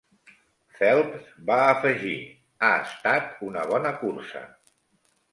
Phelps 0.77 1.25
va 1.49 1.57
afegir: 1.73 2.13
Ha 2.67 2.69
estat 2.85 3.43
una 3.49 3.67
bona 3.73 3.93
cursa. 3.99 4.43